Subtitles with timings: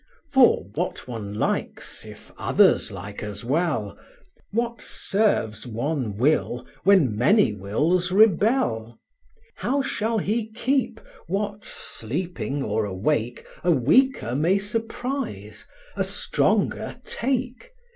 [0.31, 3.95] For, what one likes if others like as well,
[4.49, 8.97] What serves one will when many wills rebel?
[9.57, 17.71] How shall he keep, what, sleeping or awake, A weaker may surprise, a stronger take?